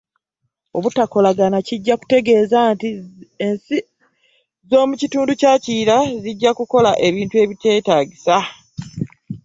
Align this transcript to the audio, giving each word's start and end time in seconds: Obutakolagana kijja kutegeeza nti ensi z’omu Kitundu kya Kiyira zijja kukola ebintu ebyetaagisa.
Obutakolagana 0.77 1.57
kijja 1.67 1.95
kutegeeza 2.01 2.57
nti 2.73 2.89
ensi 3.47 3.77
z’omu 4.69 4.93
Kitundu 5.01 5.31
kya 5.41 5.53
Kiyira 5.63 5.97
zijja 6.23 6.51
kukola 6.57 6.91
ebintu 7.07 7.35
ebyetaagisa. 7.43 8.37